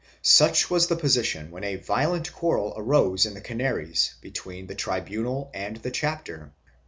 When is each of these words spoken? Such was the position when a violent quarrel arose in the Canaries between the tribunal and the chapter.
Such 0.23 0.67
was 0.71 0.87
the 0.87 0.95
position 0.95 1.51
when 1.51 1.63
a 1.63 1.75
violent 1.75 2.33
quarrel 2.33 2.73
arose 2.75 3.27
in 3.27 3.35
the 3.35 3.39
Canaries 3.39 4.15
between 4.19 4.65
the 4.65 4.73
tribunal 4.73 5.51
and 5.53 5.77
the 5.77 5.91
chapter. 5.91 6.53